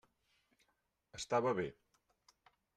Estava 1.19 1.53
bé! 1.61 1.69